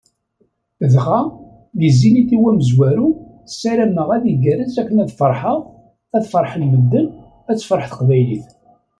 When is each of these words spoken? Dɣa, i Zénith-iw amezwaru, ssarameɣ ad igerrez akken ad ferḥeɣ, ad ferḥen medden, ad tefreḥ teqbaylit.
Dɣa, 0.93 1.21
i 1.87 1.89
Zénith-iw 1.99 2.43
amezwaru, 2.49 3.07
ssarameɣ 3.51 4.07
ad 4.15 4.23
igerrez 4.31 4.75
akken 4.81 5.01
ad 5.03 5.11
ferḥeɣ, 5.19 5.59
ad 6.15 6.23
ferḥen 6.31 6.63
medden, 6.71 7.07
ad 7.49 7.57
tefreḥ 7.57 7.85
teqbaylit. 7.87 8.45